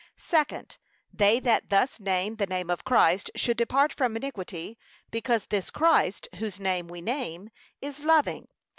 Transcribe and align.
Second, 0.17 0.79
They 1.13 1.39
that 1.41 1.69
thus 1.69 1.99
name 1.99 2.37
the 2.37 2.47
name 2.47 2.71
of 2.71 2.83
Christ 2.83 3.29
should 3.35 3.55
depart 3.55 3.93
from 3.93 4.15
iniquity, 4.15 4.79
because 5.11 5.45
this 5.45 5.69
Christ, 5.69 6.27
whose 6.37 6.59
name 6.59 6.87
we 6.87 7.01
name, 7.01 7.51
is 7.83 8.03
loving. 8.03 8.47